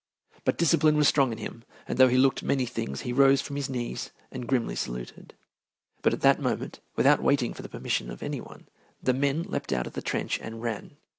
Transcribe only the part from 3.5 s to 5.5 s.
his knees and grimly saluted.